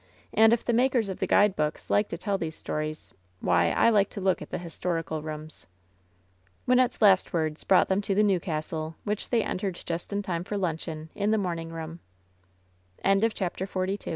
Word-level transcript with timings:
And 0.33 0.51
if 0.51 0.65
the 0.65 0.73
makers 0.73 1.09
of 1.09 1.19
the 1.19 1.27
guidebooks 1.27 1.91
like 1.91 2.09
to 2.09 2.17
tell 2.17 2.39
these 2.39 2.55
stories, 2.55 3.13
why, 3.39 3.69
I 3.69 3.91
like 3.91 4.09
to 4.09 4.19
look 4.19 4.41
at 4.41 4.49
the 4.49 4.57
historical 4.57 5.21
rooms." 5.21 5.67
Wynnette's 6.67 7.03
last 7.03 7.33
words 7.33 7.63
brought 7.63 7.87
them 7.87 8.01
to 8.01 8.15
the 8.15 8.23
new 8.23 8.39
castle, 8.39 8.95
which 9.03 9.29
they 9.29 9.43
entered 9.43 9.79
just 9.85 10.11
in 10.11 10.23
time 10.23 10.43
for 10.43 10.57
luncheon, 10.57 11.11
in 11.13 11.29
the 11.29 11.37
mor 11.37 11.99